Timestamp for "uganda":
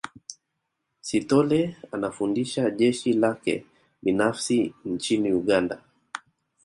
5.33-5.81